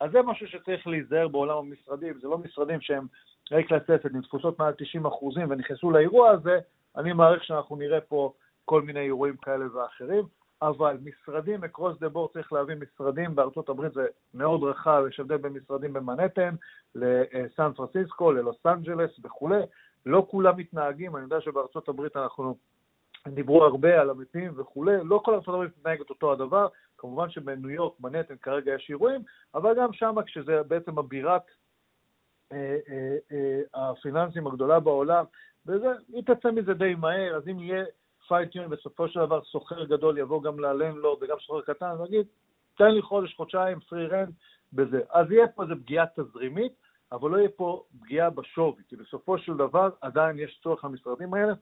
[0.00, 3.06] אז זה משהו שצריך להיזהר בעולם המשרדים, זה לא משרדים שהם
[3.52, 6.58] ריק לצפת עם תפוסות מעל 90 אחוזים ונכנסו לאירוע הזה,
[6.96, 8.32] אני מעריך שאנחנו נראה פה
[8.64, 10.24] כל מיני אירועים כאלה ואחרים,
[10.62, 15.36] אבל משרדים, אקרוס דה בור צריך להביא משרדים, בארצות הברית זה מאוד רחב, יש הבדל
[15.36, 16.54] בין משרדים במנהטן
[16.94, 19.60] לסן פרנסיסקו, ללוס אנג'לס וכולי,
[20.06, 22.56] לא כולם מתנהגים, אני יודע שבארצות הברית אנחנו
[23.28, 28.00] דיברו הרבה על המתים וכולי, לא כל ארצות הברית מתנהגת אותו הדבר, כמובן שבניו יורק,
[28.00, 29.20] מנהטן, כרגע יש אירועים,
[29.54, 31.42] אבל גם שם כשזה בעצם הבירת
[33.74, 35.24] הפיננסים הגדולה בעולם,
[35.66, 37.84] וזה, היא תצא מזה די מהר, אז אם יהיה
[38.28, 42.26] פייטיון, בסופו של דבר סוחר גדול יבוא גם ללנדלורד וגם סוחר קטן, ויגיד,
[42.76, 44.34] תן לי חודש, חודשיים, פרי רנט,
[44.72, 45.00] בזה.
[45.10, 46.72] אז יהיה פה איזו פגיעה תזרימית,
[47.12, 51.52] אבל לא יהיה פה פגיעה בשווי, כי בסופו של דבר עדיין יש צורך למשרדים האלה,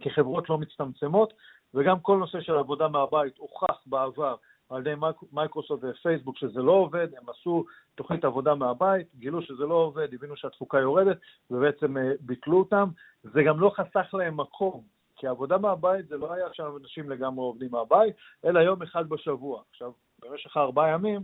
[0.00, 1.32] כי חברות לא מצטמצמות,
[1.74, 4.36] וגם כל נושא של עבודה מהבית הוכח בעבר
[4.70, 4.94] על ידי
[5.32, 10.36] מייקרוסופט ופייסבוק שזה לא עובד, הם עשו תוכנית עבודה מהבית, גילו שזה לא עובד, הבינו
[10.36, 11.16] שהתפוקה יורדת,
[11.50, 12.88] ובעצם אה, ביטלו אותם.
[13.22, 14.82] זה גם לא חסך להם מקום,
[15.16, 19.62] כי עבודה מהבית זה לא היה עכשיו אנשים לגמרי עובדים מהבית, אלא יום אחד בשבוע.
[19.70, 21.20] עכשיו, במשך ארבעה ימים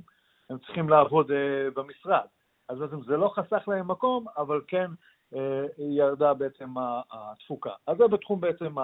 [0.51, 1.35] הם צריכים לעבוד uh,
[1.75, 2.27] במשרד.
[2.69, 4.91] אז בעצם זה לא חסך להם מקום, אבל כן
[5.35, 5.37] uh,
[5.79, 6.75] ירדה בעצם
[7.13, 7.73] התפוקה.
[7.87, 8.75] אז זה בתחום בעצם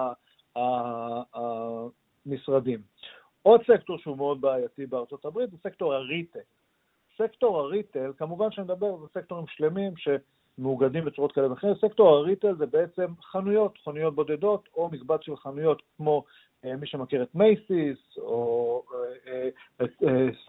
[2.25, 2.81] המשרדים.
[3.43, 6.39] עוד סקטור שהוא מאוד בעייתי בארצות הברית זה סקטור הריטל.
[7.17, 11.77] סקטור הריטל, כמובן שאני מדבר, זה סקטורים שלמים שמאוגדים בצורות כאלה ואחרות.
[11.81, 16.23] סקטור הריטל זה בעצם חנויות, חנויות בודדות, או מקבץ של חנויות כמו
[16.65, 18.83] אה, מי שמכיר את מייסיס, או
[19.27, 19.49] אה,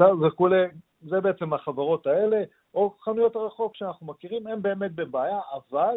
[0.01, 0.67] אה, וכולי,
[1.03, 2.43] זה בעצם החברות האלה,
[2.75, 5.95] או חנויות הרחוב שאנחנו מכירים, הם באמת בבעיה, אבל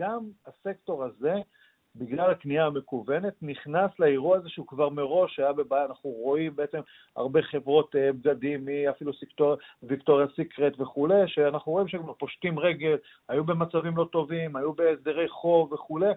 [0.00, 1.34] גם הסקטור הזה,
[1.98, 5.84] בגלל הקנייה המקוונת, נכנס לאירוע הזה שהוא כבר מראש היה בבעיה.
[5.84, 6.78] אנחנו רואים בעצם
[7.16, 12.96] הרבה חברות אה, בגדים, אפילו סיקטור, ויקטוריה סיקרט וכולי, שאנחנו רואים שהם פושטים רגל,
[13.28, 16.10] היו במצבים לא טובים, היו בהסדרי חוב וכולי,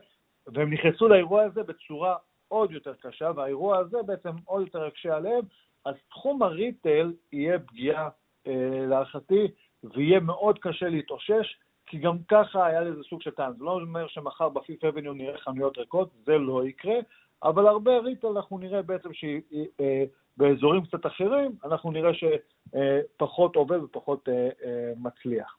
[0.47, 2.15] והם נכנסו לאירוע הזה בצורה
[2.47, 5.41] עוד יותר קשה, והאירוע הזה בעצם עוד יותר יקשה עליהם.
[5.85, 8.09] אז תחום הריטל יהיה פגיעה,
[8.47, 9.47] אה, להערכתי,
[9.83, 11.57] ויהיה מאוד קשה להתאושש.
[11.89, 13.53] כי גם ככה היה לזה סוג של טעם.
[13.57, 16.95] זה לא אומר שמחר בפיפ אבניו נראה חנויות ריקות, זה לא יקרה,
[17.43, 24.29] אבל הרבה ריטל אנחנו נראה בעצם שבאזורים אה, קצת אחרים, אנחנו נראה שפחות עובד ופחות
[24.29, 25.57] אה, אה, מצליח.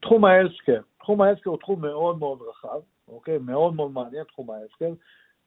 [0.00, 3.38] תחום האלסקר, תחום האלסקר הוא תחום מאוד מאוד רחב, אוקיי?
[3.38, 4.92] מאוד מאוד מעניין תחום האלסקר,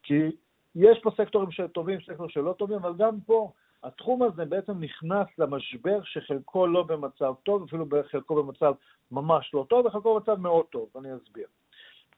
[0.03, 0.31] כי
[0.75, 3.51] יש פה סקטורים טובים, סקטורים שלא טובים, אבל גם פה
[3.83, 8.73] התחום הזה בעצם נכנס למשבר שחלקו לא במצב טוב, אפילו חלקו במצב
[9.11, 11.47] ממש לא טוב, וחלקו במצב מאוד טוב, אני אסביר.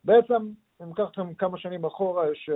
[0.03, 0.49] בעצם,
[0.81, 2.55] אם ניקח אתכם כמה שנים אחורה, יש אה,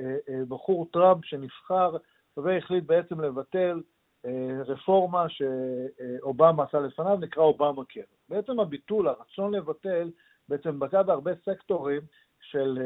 [0.00, 1.96] אה, אה, בחור טראמפ שנבחר
[2.36, 3.82] והחליט בעצם לבטל
[4.66, 8.00] רפורמה שאובמה עשה לפניו, נקרא אובמה קר.
[8.28, 10.10] בעצם הביטול, הרצון לבטל,
[10.48, 12.00] בעצם פגע בהרבה סקטורים
[12.40, 12.78] של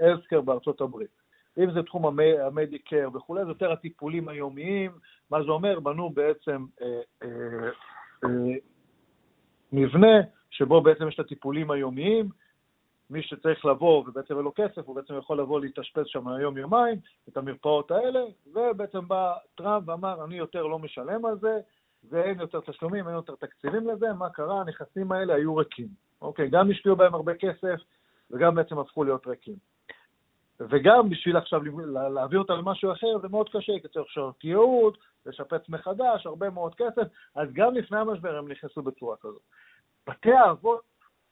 [0.00, 1.25] אלסקר בארצות הברית.
[1.58, 4.90] אם זה תחום המדיקר וכולי, זה יותר הטיפולים היומיים,
[5.30, 5.80] מה זה אומר?
[5.80, 7.68] בנו בעצם אה, אה,
[8.24, 8.54] אה,
[9.72, 12.28] מבנה שבו בעצם יש את הטיפולים היומיים,
[13.10, 17.36] מי שצריך לבוא ובעצם אין לו כסף, הוא בעצם יכול לבוא להתאשפז שם יום-יומיים, את
[17.36, 21.58] המרפאות האלה, ובעצם בא טראמפ ואמר, אני יותר לא משלם על זה,
[22.10, 24.60] ואין יותר תשלומים, אין יותר תקציבים לזה, מה קרה?
[24.60, 25.88] הנכסים האלה היו ריקים.
[26.22, 27.80] אוקיי, גם השקיעו בהם הרבה כסף,
[28.30, 29.56] וגם בעצם הפכו להיות ריקים.
[30.60, 31.60] וגם בשביל עכשיו
[32.14, 34.08] להעביר אותה למשהו אחר זה מאוד קשה, כי צריך
[34.44, 37.02] ייעוד, לשפץ מחדש, הרבה מאוד כסף,
[37.34, 39.42] אז גם לפני המשבר הם נכנסו בצורה כזאת.
[40.08, 40.82] בתי האבות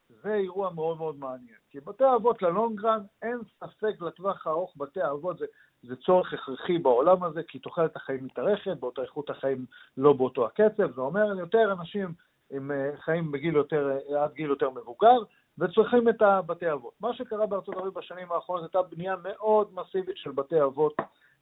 [0.09, 5.37] זה אירוע מאוד מאוד מעניין, כי בתי האבות ללונגרן, אין ספק לטווח הארוך, בתי האבות
[5.37, 5.45] זה,
[5.83, 9.65] זה צורך הכרחי בעולם הזה, כי תוחלת החיים מתארכת, באותה איכות החיים
[9.97, 12.13] לא באותו הקצב, זה אומר יותר אנשים
[12.51, 15.17] עם אה, חיים בגיל יותר, אה, עד גיל יותר מבוגר,
[15.59, 16.93] וצריכים את הבתי אבות.
[16.99, 20.93] מה שקרה בארצות הברית בשנים האחרונות הייתה בנייה מאוד מסיבית של בתי אבות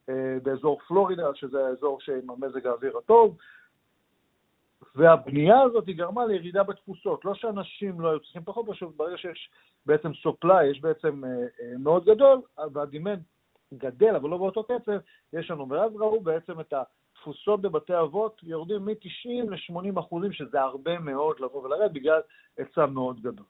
[0.10, 3.38] אה, באזור פלורידה, שזה האזור עם המזג האוויר הטוב,
[4.96, 7.26] והבנייה הזאת היא גרמה לירידה בתפוסות.
[7.26, 9.50] לא שאנשים לא היו צריכים פחות, פשוט ברגע שיש
[9.86, 12.42] בעצם supply, יש בעצם אה, אה, מאוד גדול,
[12.74, 13.20] והדימנט
[13.74, 14.98] גדל, אבל לא באותו קצב,
[15.34, 21.00] יש לנו, ואז ראו בעצם את התפוסות בבתי אבות יורדים מ-90 ל-80 אחוזים, שזה הרבה
[21.00, 22.22] מאוד לבוא ולרדת בגלל
[22.58, 23.46] היצע מאוד גדול.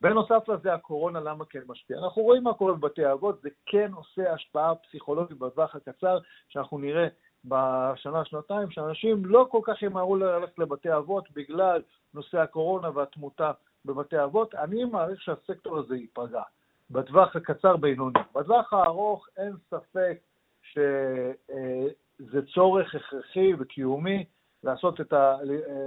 [0.00, 1.98] בנוסף לזה, הקורונה, למה כן משפיע?
[1.98, 7.08] אנחנו רואים מה קורה בבתי האבות, זה כן עושה השפעה פסיכולוגית בטווח הקצר, שאנחנו נראה
[7.44, 11.82] בשנה, שנתיים, שאנשים לא כל כך ימהרו ללכת לבתי אבות בגלל
[12.14, 13.52] נושא הקורונה והתמותה
[13.84, 14.54] בבתי אבות.
[14.54, 16.42] אני מעריך שהסקטור הזה ייפגע
[16.90, 18.20] בטווח הקצר-בינוני.
[18.34, 20.18] בטווח הארוך אין ספק
[20.62, 24.24] שזה צורך הכרחי וקיומי
[24.64, 25.36] לעשות את ה...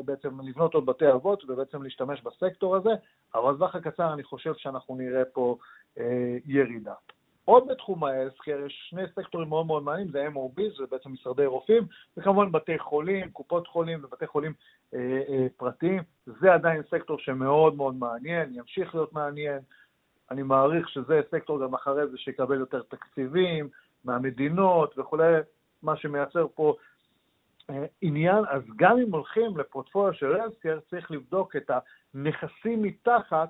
[0.05, 2.89] בעצם לבנות עוד בתי אבות ובעצם להשתמש בסקטור הזה,
[3.35, 5.57] אבל בטווח הקצר אני חושב שאנחנו נראה פה
[5.99, 6.93] אה, ירידה.
[7.45, 11.83] עוד בתחום ההסקר יש שני סקטורים מאוד מאוד מעניינים, זה MOB, זה בעצם משרדי רופאים,
[12.17, 14.53] וכמובן בתי חולים, קופות חולים ובתי חולים
[14.93, 16.03] אה, אה, פרטיים.
[16.25, 19.59] זה עדיין סקטור שמאוד מאוד מעניין, ימשיך להיות מעניין.
[20.31, 23.69] אני מעריך שזה סקטור גם אחרי זה שיקבל יותר תקציבים
[24.03, 25.33] מהמדינות וכולי,
[25.83, 26.83] מה שמייצר פה אה,
[28.01, 31.71] עניין, אז גם אם הולכים לפורטפוליו של אלסקר, צריך לבדוק את
[32.13, 33.49] הנכסים מתחת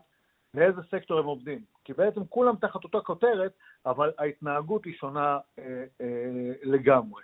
[0.54, 1.60] לאיזה סקטור הם עובדים.
[1.84, 3.54] כי בעצם כולם תחת אותה כותרת,
[3.86, 7.23] אבל ההתנהגות היא שונה אה, אה, לגמרי.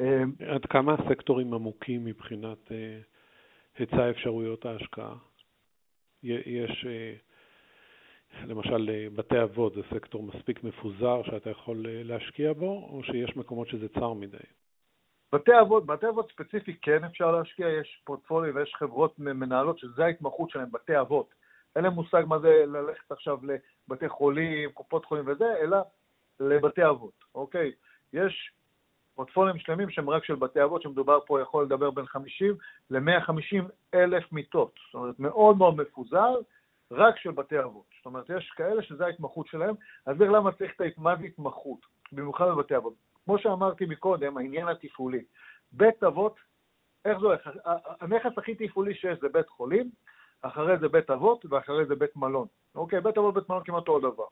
[0.00, 0.22] אה,
[0.54, 2.98] עד כמה הסקטורים עמוקים מבחינת אה,
[3.78, 5.14] היצע אפשרויות ההשקעה?
[6.22, 7.14] יש, אה,
[8.46, 13.36] למשל, אה, בתי אבות זה סקטור מספיק מפוזר שאתה יכול אה, להשקיע בו, או שיש
[13.36, 14.36] מקומות שזה צר מדי?
[15.32, 20.50] בתי אבות, בתי אבות ספציפי כן אפשר להשקיע, יש פורטפוליו ויש חברות מנהלות שזה ההתמחות
[20.50, 21.34] שלהם, בתי אבות.
[21.76, 25.78] אין להם מושג מה זה ללכת עכשיו לבתי חולים, קופות חולים וזה, אלא
[26.40, 27.72] לבתי אבות, אוקיי?
[28.12, 28.52] יש
[29.14, 32.56] פורטפוליו שלמים שהם רק של בתי אבות, שמדובר פה, יכול לדבר בין 50
[32.90, 34.74] ל-150 אלף מיטות.
[34.86, 36.34] זאת אומרת, מאוד מאוד מפוזר,
[36.90, 37.84] רק של בתי אבות.
[37.96, 39.74] זאת אומרת, יש כאלה שזה ההתמחות שלהם,
[40.06, 41.78] אז למה צריך את מה זה התמחות,
[42.12, 42.94] במיוחד בבתי אבות.
[43.26, 45.24] כמו שאמרתי מקודם, העניין התפעולי.
[45.72, 46.36] בית אבות,
[47.04, 47.50] איך זה הולך?
[48.00, 49.90] הנכס הכי תפעולי שיש זה בית חולים,
[50.42, 52.46] אחרי זה בית אבות ואחרי זה בית מלון.
[52.74, 54.24] אוקיי, בית אבות ובית מלון כמעט אותו דבר.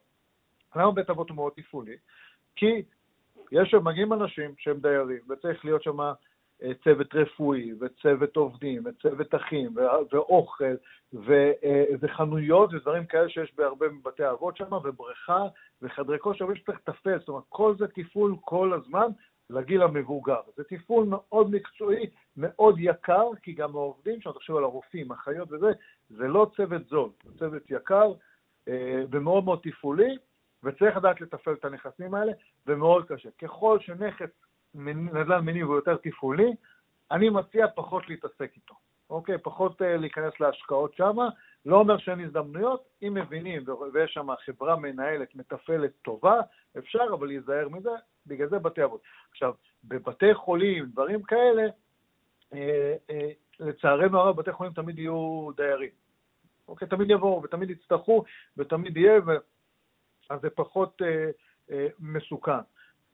[0.75, 1.95] למה בית אבות הוא מאוד תפעולי?
[2.55, 2.81] כי
[3.51, 5.97] יש שם, מגיעים אנשים שהם דיירים, וצריך להיות שם
[6.83, 9.75] צוות רפואי, וצוות עובדים, וצוות אחים,
[10.11, 10.75] ואוכל,
[11.29, 15.43] אה, וחנויות, ודברים כאלה שיש בהרבה מבתי אבות שם, ובריכה,
[15.81, 19.07] וחדרי כושר, ויש צריך לתפעל, זאת אומרת, כל זה תפעול כל הזמן
[19.49, 20.41] לגיל המבוגר.
[20.57, 25.71] זה תפעול מאוד מקצועי, מאוד יקר, כי גם העובדים שם, תחשבו על הרופאים, אחיות וזה,
[26.09, 28.13] זה לא צוות זול, זה צוות יקר
[28.67, 30.17] אה, ומאוד מאוד תפעולי,
[30.63, 32.31] וצריך לדעת לתפעל את הנכסים האלה,
[32.67, 33.29] ומאוד קשה.
[33.41, 34.29] ככל שנכס
[34.75, 36.51] נדל"ן מניב הוא יותר תפעולי,
[37.11, 38.75] אני מציע פחות להתעסק איתו,
[39.09, 39.37] אוקיי?
[39.37, 41.17] פחות uh, להיכנס להשקעות שם.
[41.65, 46.39] לא אומר שאין הזדמנויות, אם מבינים ויש שם חברה מנהלת, מתפעלת טובה,
[46.77, 47.89] אפשר, אבל להיזהר מזה,
[48.27, 49.01] בגלל זה בתי אבות.
[49.31, 51.63] עכשיו, בבתי חולים, דברים כאלה,
[52.53, 55.89] אה, אה, לצערנו הרב, בתי חולים תמיד יהיו דיירים.
[56.67, 58.23] אוקיי, תמיד יבואו ותמיד יצטרכו
[58.57, 59.31] ותמיד יהיה, ו...
[60.29, 61.29] אז זה פחות אה,
[61.71, 62.51] אה, מסוכן.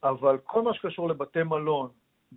[0.03, 1.89] אבל כל מה שקשור לבתי מלון,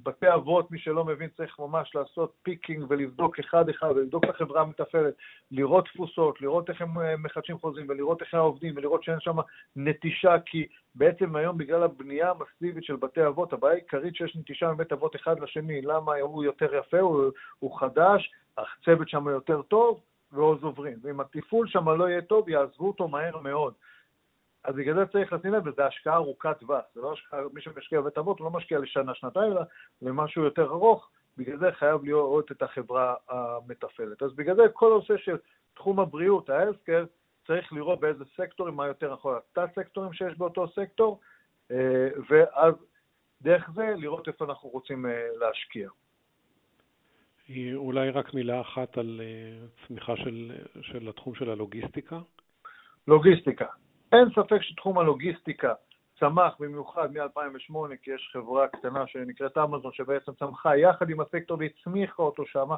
[0.03, 5.14] בתי אבות, מי שלא מבין, צריך ממש לעשות picking ולבדוק אחד-אחד, ולבדוק את החברה המתפעלת,
[5.50, 9.37] לראות תפוסות, לראות איך הם אה, מחדשים חוזים, ולראות איך הם עובדים, ולראות שאין שם
[9.77, 14.92] נטישה, כי בעצם היום בגלל הבנייה המסיבית של בתי אבות, הבעיה העיקרית שיש נטישה מבית
[14.92, 17.24] אבות אחד לשני, למה הוא יותר יפה, הוא,
[17.59, 20.00] הוא חדש, הצוות שם יותר טוב,
[20.33, 23.74] ועוז עוברים, ואם התפעול שם לא יהיה טוב, יעזבו אותו מהר מאוד.
[24.64, 26.85] אז בגלל זה צריך לשים לב, וזו השקעה ארוכת טווח.
[26.94, 29.62] זה לא השקעה, מי שמשקיע בבית אבות הוא לא משקיע לשנה, שנתיים, אלא
[30.03, 34.22] למשהו יותר ארוך, בגלל זה חייב להיות את החברה המתפעלת.
[34.22, 35.37] אז בגלל זה כל הנושא של
[35.74, 37.07] תחום הבריאות, ה-healthcare,
[37.46, 41.20] צריך לראות באיזה סקטורים, מה יותר נכון, התת-סקטורים שיש באותו סקטור,
[41.70, 42.74] אה, ואז
[43.42, 45.88] דרך זה לראות איפה אנחנו רוצים אה, להשקיע.
[47.74, 52.18] אולי רק מילה אחת על אה, צמיחה של, של התחום של הלוגיסטיקה?
[53.09, 53.66] לוגיסטיקה.
[54.14, 55.72] אין ספק שתחום הלוגיסטיקה
[56.20, 62.22] צמח במיוחד מ-2008, כי יש חברה קטנה שנקראת אמזון, שבעצם צמחה יחד עם הסקטור והצמיחה
[62.22, 62.68] אותו שם.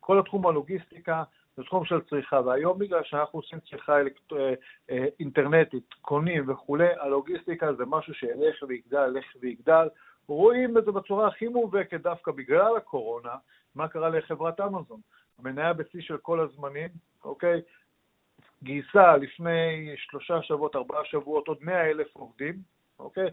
[0.00, 1.22] כל התחום הלוגיסטיקה
[1.56, 4.32] זה תחום של צריכה, והיום בגלל שאנחנו עושים צריכה אלקט...
[4.32, 4.54] אה,
[4.90, 9.88] אה, אינטרנטית, קונים וכולי, הלוגיסטיקה זה משהו שילך ויגדל, ילך ויגדל.
[10.28, 13.34] רואים את זה בצורה הכי מובהקת דווקא בגלל הקורונה,
[13.74, 15.00] מה קרה לחברת אמזון.
[15.38, 16.88] המניה בשיא של כל הזמנים,
[17.24, 17.60] אוקיי?
[18.64, 22.54] גייסה לפני שלושה שבועות, ארבעה שבועות, עוד מאה אלף עובדים,
[22.98, 23.30] אוקיי?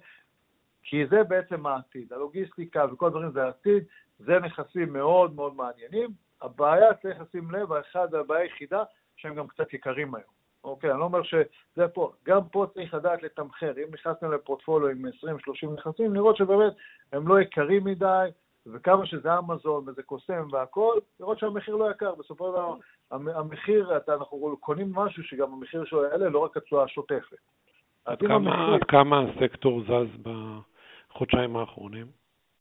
[0.83, 2.13] כי זה בעצם העתיד.
[2.13, 3.83] הלוגיסטיקה וכל הדברים זה העתיד,
[4.19, 6.09] זה נכסים מאוד מאוד מעניינים.
[6.41, 8.83] הבעיה, צריך לשים לב, האחד, הבעיה היחידה,
[9.15, 10.31] שהם גם קצת יקרים היום.
[10.63, 13.73] אוקיי, אני לא אומר שזה פה, גם פה צריך לדעת לתמחר.
[13.77, 15.09] אם נכנסתם לפורטפוליו עם 20-30
[15.77, 16.73] נכסים, לראות שבאמת
[17.13, 18.27] הם לא יקרים מדי,
[18.65, 22.15] וכמה שזה אמזון וזה קוסם והכל, לראות שהמחיר לא יקר.
[22.15, 22.75] בסופו של דבר,
[23.11, 27.37] המחיר, אתה, אנחנו קונים משהו שגם המחיר שלו יעלה, לא רק התשואה השוטפת.
[28.05, 28.87] עד כמה, המחיר...
[28.87, 30.31] כמה הסקטור זז
[31.11, 32.07] בחודשיים האחרונים?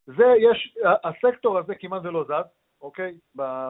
[0.07, 2.51] זה, יש, הסקטור הזה כמעט ולא זז,
[2.83, 3.19] אוקיי?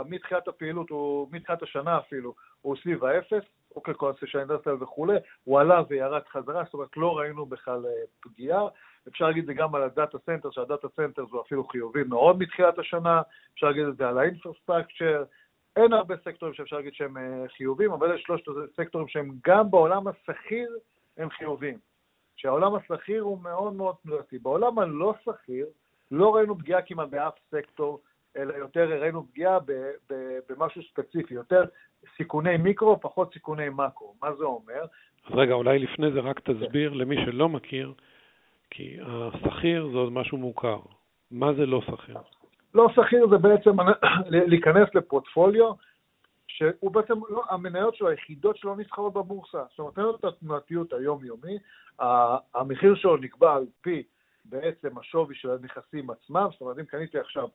[0.06, 3.44] מתחילת הפעילות, הוא, מתחילת השנה אפילו, הוא סביב האפס,
[3.76, 7.46] אוקיי, כל הנושא של ה industrial וכולי, הוא עלה וירד חזרה, זאת אומרת, לא ראינו
[7.46, 8.62] בכלל אה, פגיעה.
[9.08, 12.02] אפשר להגיד את זה גם על ה data center, שה data center זו אפילו חיובי
[12.02, 13.22] מאוד מתחילת השנה,
[13.54, 15.24] אפשר להגיד את זה על ה infrastructure,
[15.76, 18.44] אין הרבה סקטורים שאפשר להגיד שהם אה, חיובים, אבל יש שלושת
[18.76, 20.68] סקטורים שהם גם בעולם הסחיר
[21.16, 21.78] הם חיובים.
[22.36, 24.38] שהעולם השכיר הוא מאוד מאוד תנועתי.
[24.38, 25.66] בעולם הלא שכיר
[26.10, 28.00] לא ראינו פגיעה כמעט באף סקטור,
[28.36, 29.58] אלא יותר ראינו פגיעה
[30.48, 31.64] במשהו ספציפי, יותר
[32.16, 34.14] סיכוני מיקרו, פחות סיכוני מקרו.
[34.22, 34.82] מה זה אומר?
[35.26, 37.92] אז רגע, אולי לפני זה רק תסביר למי שלא מכיר,
[38.70, 40.80] כי השכיר זה עוד משהו מוכר.
[41.30, 42.16] מה זה לא שכיר?
[42.74, 43.76] לא שכיר זה בעצם
[44.50, 45.72] להיכנס לפורטפוליו,
[46.46, 49.62] שהוא בעצם, לא, המניות שלו, היחידות שלו נסחרות בבורסה.
[49.70, 51.58] זאת אומרת, אין לו את התנועתיות היומיומי,
[52.54, 54.02] המחיר שלו נקבע על פי
[54.44, 57.48] בעצם השווי של הנכסים עצמם, זאת אומרת, אם קניתי עכשיו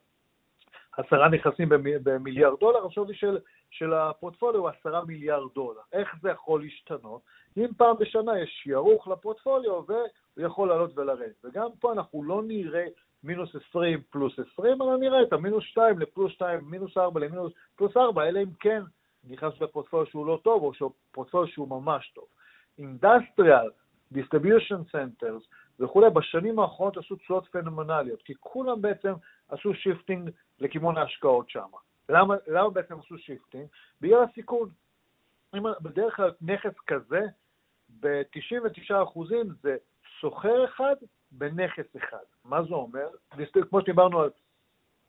[0.96, 1.68] עשרה נכסים
[2.02, 3.38] במיליארד דולר, השווי של,
[3.70, 5.80] של הפורטפוליו הוא עשרה מיליארד דולר.
[5.92, 7.20] איך זה יכול להשתנות?
[7.56, 11.44] אם פעם בשנה יש שיערוך לפורטפוליו והוא יכול לעלות ולרדת.
[11.44, 12.86] וגם פה אנחנו לא נראה
[13.26, 17.96] מינוס 20 פלוס 20, אלא נראה את המינוס 2 לפלוס 2, מינוס 4 למינוס פלוס
[17.96, 18.82] 4, אלא אם כן
[19.24, 22.24] נכנס לפורטפוליו שהוא לא טוב, או פורטפוליו שהוא ממש טוב.
[22.80, 23.70] Industrial,
[24.14, 25.46] Distribution Centers
[25.80, 29.12] וכולי, בשנים האחרונות עשו תשואות פנומנליות, כי כולם בעצם
[29.48, 31.68] עשו shifting לכיוון ההשקעות שם.
[32.08, 33.66] למה, למה בעצם עשו shifting?
[34.00, 34.68] בגלל הסיכון.
[35.54, 37.20] בדרך כלל נכס כזה,
[38.00, 39.20] ב-99%
[39.62, 39.76] זה
[40.20, 40.96] שוכר אחד
[41.38, 42.24] בנכס אחד.
[42.44, 43.06] מה זה אומר?
[43.70, 44.30] כמו שדיברנו על,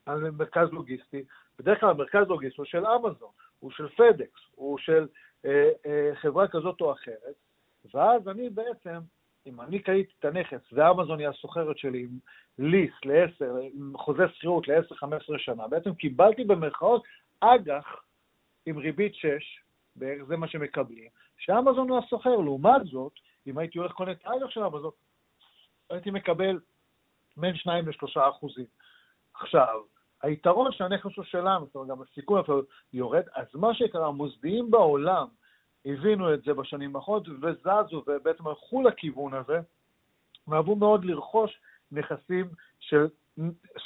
[0.05, 1.23] על מרכז לוגיסטי,
[1.59, 5.07] בדרך כלל המרכז לוגיסטי הוא של אמזון, הוא של פדקס, הוא של
[5.45, 7.35] אה, אה, חברה כזאת או אחרת,
[7.93, 8.99] ואז אני בעצם,
[9.45, 12.19] אם אני קניתי את הנכס ואמזון היא הסוחרת שלי עם
[12.59, 17.03] ליס ל-10, עם חוזה שכירות ל-10-15 שנה, בעצם קיבלתי במרכאות
[17.39, 18.03] אג"ח
[18.65, 19.27] עם ריבית 6,
[19.95, 22.35] בערך זה מה שמקבלים, שאמזון הוא הסוחר.
[22.35, 23.13] לעומת זאת,
[23.47, 24.91] אם הייתי הולך קונה את האג"ח של אמזון,
[25.89, 26.59] הייתי מקבל
[27.37, 28.65] בין 2 ל-3 אחוזים.
[29.33, 29.81] עכשיו,
[30.23, 32.61] היתרון שהנכס הוא שלנו, זאת אומרת, גם הסיכון אפילו
[32.93, 35.27] יורד, אז מה שקרה, המוסדיים בעולם
[35.85, 39.59] הבינו את זה בשנים האחרונות וזזו ובעצם הלכו לכיוון הזה,
[40.47, 41.59] ואהבו מאוד לרכוש
[41.91, 42.47] נכסים
[42.79, 43.07] של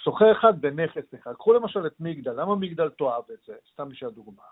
[0.04, 1.34] סוחר אחד בנכס אחד.
[1.34, 3.56] קחו למשל את מגדל, למה מגדל תאהב את זה?
[3.74, 4.44] סתם בשביל הדוגמה.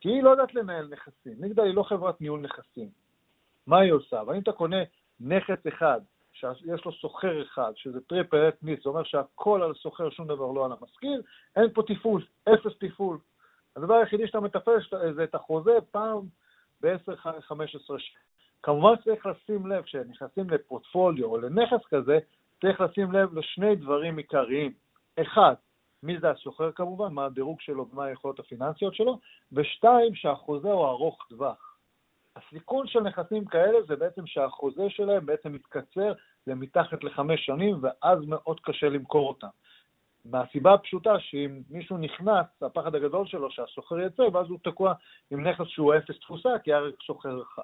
[0.00, 1.32] כי היא לא יודעת לנהל נכסים.
[1.40, 2.88] מגדל היא לא חברת ניהול נכסים.
[3.66, 4.20] מה היא עושה?
[4.20, 4.76] אבל אם אתה קונה
[5.20, 6.00] נכס אחד
[6.54, 10.52] שיש לו שוכר אחד, שזה triple net lease, זה אומר שהכל על שוכר, שום דבר
[10.52, 11.22] לא על המשכיר,
[11.56, 13.18] אין פה תפעול, אפס תפעול.
[13.76, 14.78] הדבר היחידי שאתה מטפל
[15.14, 16.20] זה את החוזה פעם
[16.82, 18.24] ב-10-15 שנים.
[18.62, 22.18] כמובן צריך לשים לב, כשנכנסים לפורטפוליו או לנכס כזה,
[22.60, 24.72] צריך לשים לב לשני דברים עיקריים.
[25.20, 25.54] אחד,
[26.02, 29.18] מי זה השוכר כמובן, מה הדירוג שלו ומה היכולות הפיננסיות שלו,
[29.52, 31.76] ושתיים, שהחוזה הוא ארוך טווח.
[32.36, 36.12] הסיכון של נכסים כאלה זה בעצם שהחוזה שלהם בעצם מתקצר
[36.46, 39.48] למתחת לחמש שנים, ואז מאוד קשה למכור אותם.
[40.24, 44.94] מהסיבה הפשוטה שאם מישהו נכנס, הפחד הגדול שלו שהסוחר יצא, ואז הוא תקוע
[45.30, 47.62] עם נכס שהוא אפס תפוסה, כי היה רק סוחר אחד.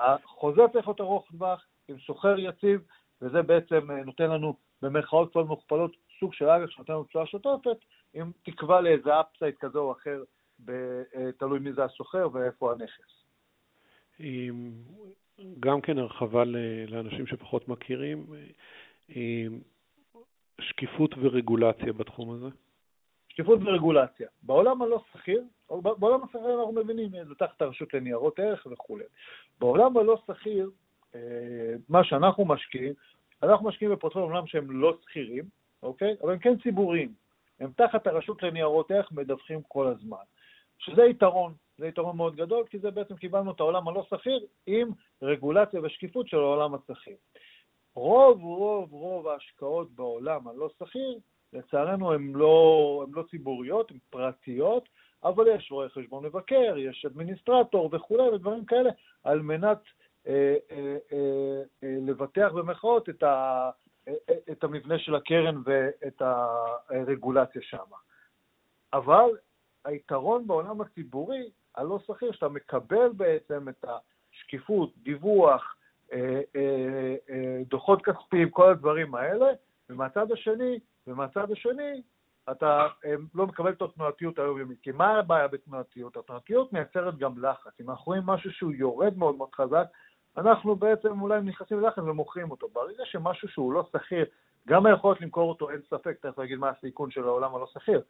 [0.00, 2.80] החוזה צריך להיות ארוך טווח, עם סוחר יציב,
[3.22, 7.76] וזה בעצם אה, נותן לנו במרכאות כפולות מוכפלות סוג של אג"ח שנותן לנו תשואה שוטפת,
[8.14, 10.22] עם תקווה לאיזה אפסייד כזה או אחר,
[10.68, 13.22] אה, תלוי מי זה הסוחר ואיפה הנכס.
[15.60, 16.44] גם כן הרחבה
[16.88, 18.26] לאנשים שפחות מכירים,
[20.60, 22.48] שקיפות ורגולציה בתחום הזה?
[23.28, 24.28] שקיפות ורגולציה.
[24.42, 29.04] בעולם הלא שכיר, בעולם השכיר אנחנו מבינים, זה תחת הרשות לניירות ערך וכולי.
[29.60, 30.70] בעולם הלא שכיר,
[31.14, 32.92] אה, מה שאנחנו משקיעים,
[33.42, 35.44] אנחנו משקיעים בפרוטפול עולם שהם לא שכירים,
[35.82, 36.16] אוקיי?
[36.22, 37.12] אבל הם כן ציבוריים.
[37.60, 40.24] הם תחת הרשות לניירות ערך מדווחים כל הזמן.
[40.78, 44.90] שזה יתרון, זה יתרון מאוד גדול, כי זה בעצם קיבלנו את העולם הלא שכיר עם
[45.22, 47.16] רגולציה ושקיפות של העולם השכיר.
[47.94, 51.18] רוב רוב רוב ההשקעות בעולם הלא שכיר,
[51.52, 54.88] לצערנו הן לא, לא ציבוריות, הן פרטיות,
[55.24, 58.90] אבל יש רואה חשבון מבקר, יש אדמיניסטרטור וכולי ודברים כאלה,
[59.24, 59.78] על מנת
[60.26, 63.70] אה, אה, אה, אה, לבטח במחאות את, ה,
[64.08, 66.22] אה, אה, את המבנה של הקרן ואת
[66.90, 67.84] הרגולציה שם.
[68.92, 69.30] אבל
[69.84, 73.84] היתרון בעולם הציבורי, הלא שכיר, שאתה מקבל בעצם את
[74.32, 75.76] השקיפות, דיווח,
[76.12, 79.46] אה, אה, אה, דוחות כספיים, כל הדברים האלה,
[79.90, 82.02] ומהצד השני, ומהצד השני,
[82.50, 82.86] אתה
[83.34, 84.78] לא מקבל את התנועתיות היומיומית.
[84.82, 86.16] כי מה הבעיה בתנועתיות?
[86.16, 87.80] התנועתיות מייצרת גם לחץ.
[87.80, 89.86] אם אנחנו רואים משהו שהוא יורד מאוד מאוד חזק,
[90.36, 92.68] אנחנו בעצם אולי נכנסים ללחץ ומוכרים אותו.
[92.68, 94.24] ברגע שמשהו שהוא לא שכיר,
[94.68, 98.02] גם היכולת למכור אותו, אין ספק, תכף להגיד מה הסיכון של העולם הלא שכיר.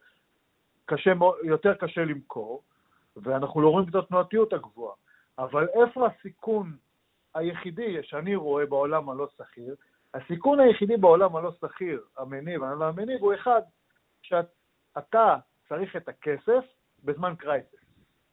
[0.85, 2.63] קשה, יותר קשה למכור,
[3.17, 4.95] ואנחנו לא רואים את התנועתיות הגבוהה.
[5.37, 6.77] אבל איפה הסיכון
[7.33, 9.75] היחידי שאני רואה בעולם הלא שכיר,
[10.13, 13.61] הסיכון היחידי בעולם הלא שכיר, המניב, אני לא המניב, הוא אחד,
[14.21, 15.35] שאתה
[15.69, 16.63] צריך את הכסף
[17.03, 17.83] בזמן קרייסס.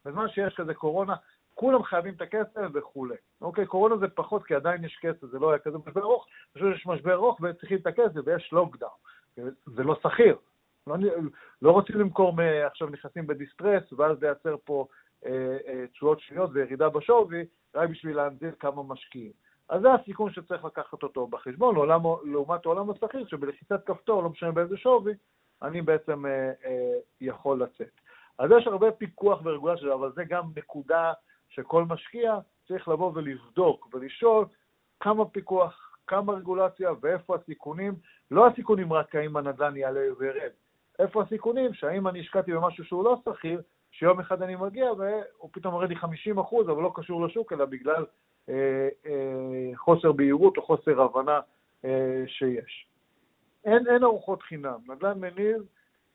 [0.05, 1.14] בזמן שיש כזה קורונה,
[1.55, 3.16] כולם חייבים את הכסף וכולי.
[3.40, 6.77] אוקיי, קורונה זה פחות, כי עדיין יש כסף, זה לא היה כזה משבר ארוך, פשוט
[6.77, 8.90] יש משבר ארוך וצריכים את הכסף ויש לוקדאון.
[9.66, 10.37] זה לא שכיר.
[10.96, 11.09] לא,
[11.62, 12.35] לא רוצים למכור,
[12.66, 14.87] עכשיו נכנסים בדיסטרס, ואז לייצר פה
[15.26, 19.33] אה, אה, תשואות שניות וירידה בשווי, רק בשביל להנזיר כמה משקיעים.
[19.68, 24.53] אז זה הסיכון שצריך לקחת אותו בחשבון, לעולם, לעומת העולם השכיר, שבלחיצת כפתור, לא משנה
[24.53, 25.14] באיזה שווי,
[25.62, 28.00] אני בעצם אה, אה, יכול לצאת.
[28.38, 31.12] אז יש הרבה פיקוח ורגולציה, אבל זה גם נקודה
[31.48, 34.44] שכל משקיע צריך לבוא ולבדוק ולשאול
[35.00, 37.94] כמה פיקוח, כמה רגולציה ואיפה הסיכונים,
[38.31, 40.50] לא הסיכונים רק האם הנדל"ן יעלה וירד,
[41.00, 45.74] איפה הסיכונים שהאם אני השקעתי במשהו שהוא לא שכיר, שיום אחד אני מגיע והוא פתאום
[45.74, 48.06] מוריד לי 50 אחוז, אבל לא קשור לשוק, אלא בגלל
[48.48, 51.40] אה, אה, חוסר בהירות או חוסר הבנה
[51.84, 52.86] אה, שיש.
[53.64, 54.78] אין, אין ארוחות חינם.
[54.88, 55.62] נדל"ן מניב,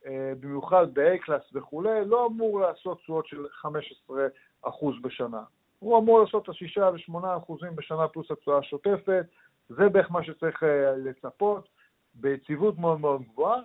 [0.05, 4.27] אה, במיוחד ב-A-קלאס וכולי, לא אמור לעשות תשואות של 15
[4.61, 5.43] אחוז בשנה.
[5.79, 9.25] הוא אמור לעשות את ה-6 ו-8 אחוזים בשנה פלוס התשואה השוטפת,
[9.69, 11.67] זה בערך מה שצריך אה, לצפות,
[12.13, 13.61] ביציבות מאוד מאוד גבוהה.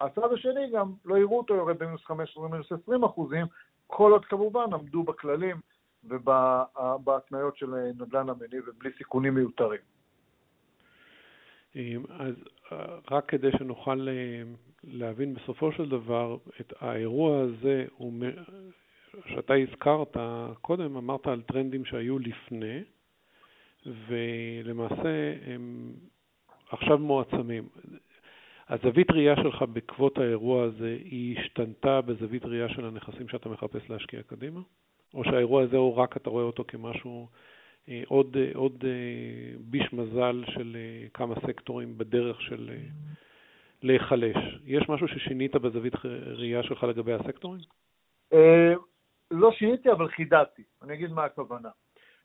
[0.00, 3.46] הצד השני גם לא יראו אותו יורד במינוס 15 ומינוס 20 אחוזים,
[3.86, 5.56] כל עוד כמובן עמדו בכללים
[6.04, 9.80] ובהתניות של נדל"ן המניב ובלי סיכונים מיותרים.
[12.10, 12.34] אז
[13.10, 14.42] רק כדי שנוכל אה,
[14.84, 17.86] להבין בסופו של דבר את האירוע הזה,
[19.26, 20.16] שאתה הזכרת
[20.60, 22.82] קודם, אמרת על טרנדים שהיו לפני,
[23.86, 25.92] ולמעשה הם
[26.70, 27.68] עכשיו מועצמים.
[28.68, 34.22] הזווית ראייה שלך בעקבות האירוע הזה היא השתנתה בזווית ראייה של הנכסים שאתה מחפש להשקיע
[34.22, 34.60] קדימה?
[35.14, 37.28] או שהאירוע הזה הוא רק אתה רואה אותו כמשהו,
[37.88, 40.76] אה, עוד, אה, עוד אה, ביש מזל של
[41.14, 42.70] כמה סקטורים בדרך של
[43.82, 44.36] להיחלש?
[44.64, 45.94] יש משהו ששינית בזווית
[46.36, 47.60] ראייה שלך לגבי הסקטורים?
[49.30, 50.62] לא שיניתי, אבל חידדתי.
[50.82, 51.68] אני אגיד מה הכוונה.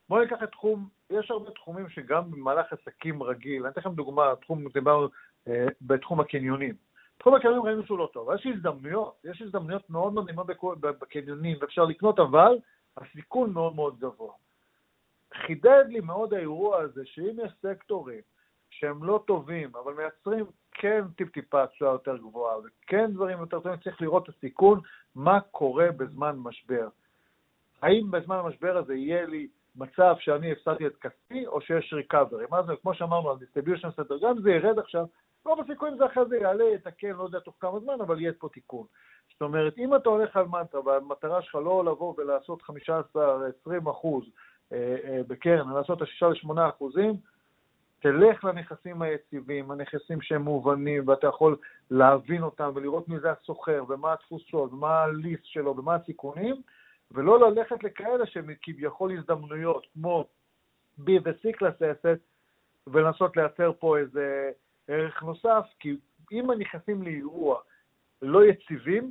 [0.08, 4.32] בואו ניקח את תחום, יש הרבה תחומים שגם במהלך עסקים רגיל, אני אתן לכם דוגמה,
[4.40, 5.08] תחום, דיברנו
[5.48, 6.74] אה, בתחום הקניונים.
[7.18, 10.46] תחום הקניונים ראינו שהוא לא טוב, יש הזדמנויות, יש הזדמנויות מאוד מדהימות
[10.80, 12.58] בקניונים, ואפשר לקנות, אבל
[12.96, 14.32] הסיכון מאוד מאוד גבוה.
[15.34, 18.20] חידד לי מאוד האירוע הזה, שאם יש סקטורים
[18.70, 24.02] שהם לא טובים, אבל מייצרים כן טיפ-טיפה תשואה יותר גבוהה, וכן דברים יותר טובים, צריך
[24.02, 24.80] לראות את הסיכון,
[25.14, 26.88] מה קורה בזמן משבר.
[27.82, 32.44] האם בזמן המשבר הזה יהיה לי מצב שאני הפסדתי את כספי, או שיש recovery.
[32.50, 35.06] מה זה, כמו שאמרנו על distribution center, גם זה ירד עכשיו,
[35.44, 38.48] רוב הסיכויים זה אחרי זה יעלה, יתקן, לא יודע תוך כמה זמן, אבל יהיה פה
[38.48, 38.86] תיקון.
[39.32, 44.24] זאת אומרת, אם אתה הולך על מנטרה, והמטרה שלך לא לבוא ולעשות 15-20 אחוז
[44.72, 47.12] אה, אה, בקרן, לעשות את ה-6 ל-8 אחוזים,
[48.00, 51.56] תלך לנכסים היציבים, הנכסים שהם מובנים, ואתה יכול
[51.90, 56.62] להבין אותם ולראות מי זה הסוחר, ומה התפוסות, ומה הליסט שלו, ומה הסיכונים,
[57.10, 60.24] ולא ללכת לכאלה שהם כביכול הזדמנויות, כמו
[61.00, 61.66] B ו-C
[62.86, 64.50] ולנסות לייצר פה איזה
[64.88, 65.96] ערך נוסף, כי
[66.32, 67.60] אם הנכסים לאירוע
[68.22, 69.10] לא יציבים,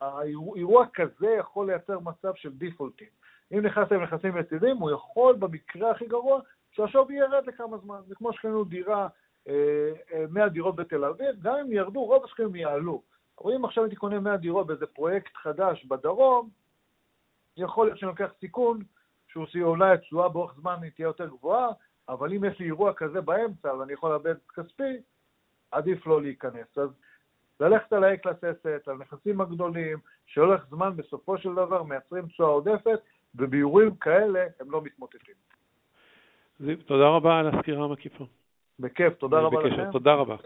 [0.00, 3.08] האירוע כזה יכול לייצר מצב של דיפולטים.
[3.52, 8.00] אם נכנס להם נכסים יציבים, הוא יכול במקרה הכי גרוע שהשווי ירד לכמה זמן.
[8.08, 9.08] זה כמו שקנינו דירה,
[9.46, 13.02] 100 אה, דירות בתל אביב, גם אם ירדו, רוב השקעים יעלו.
[13.40, 16.50] אבל אם עכשיו הייתי קונה 100 דירות באיזה פרויקט חדש בדרום,
[17.56, 18.82] יכול להיות שאני לוקח סיכון,
[19.28, 21.68] שהוא אולי התשואה באורך זמן תהיה יותר גבוהה,
[22.08, 24.96] אבל אם יש לי אירוע כזה באמצע ואני יכול לאבד כספי,
[25.70, 26.78] עדיף לא להיכנס.
[26.78, 26.88] אז
[27.60, 33.00] ללכת על Asset, על הנכסים הגדולים, שהולך זמן בסופו של דבר מייצרים תשואה עודפת,
[33.34, 35.34] ובאירועים כאלה הם לא מתמוטטים.
[36.86, 38.24] תודה רבה על הסקירה המקיפה.
[38.78, 39.92] בכיף, תודה רבה לכם.
[39.92, 40.36] תודה רבה.